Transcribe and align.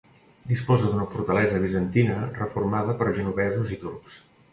Disposa 0.51 0.87
d'una 0.93 1.03
fortalesa 1.11 1.59
bizantina 1.65 2.15
reformada 2.39 2.97
per 3.03 3.11
genovesos 3.19 3.75
i 3.77 3.79
turcs. 3.85 4.17